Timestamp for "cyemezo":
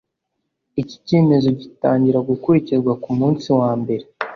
1.07-1.47